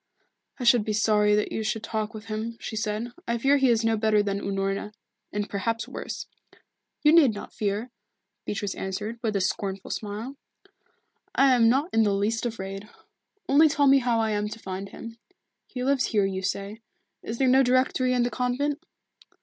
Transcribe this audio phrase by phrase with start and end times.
[0.59, 3.11] "I should be sorry that you should talk with him," she said.
[3.27, 4.93] "I fear he is no better than Unorna,
[5.31, 6.25] and perhaps worse."
[7.03, 7.91] "You need not fear,"
[8.43, 10.37] Beatrice answered, with a scornful smile.
[11.35, 12.89] "I am not in the least afraid.
[13.47, 15.19] Only tell me how I am to find him.
[15.67, 16.81] He lives here, you say
[17.21, 18.83] is there no directory in the convent?"